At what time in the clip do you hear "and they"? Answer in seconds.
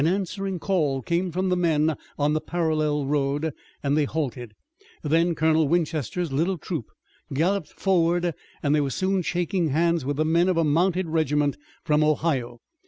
3.83-4.05, 8.63-8.81